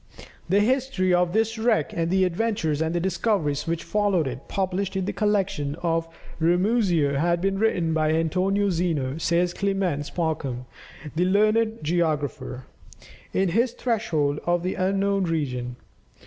[0.49, 5.05] The history of this wreck, and the adventures and discoveries which followed it, published in
[5.05, 6.07] the collection of
[6.39, 10.65] Ramusio had been written by Antonio Zeno, says Clements Markham,
[11.15, 12.63] the learned geographer,
[13.31, 15.75] in his "Threshold of the Unknown Region."